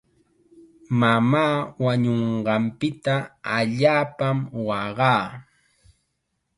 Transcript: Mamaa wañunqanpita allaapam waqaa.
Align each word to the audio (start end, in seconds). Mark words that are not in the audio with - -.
Mamaa 0.99 1.53
wañunqanpita 1.83 3.15
allaapam 3.57 4.37
waqaa. 4.67 5.23